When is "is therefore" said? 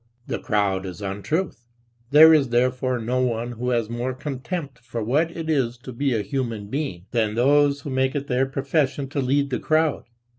2.33-2.97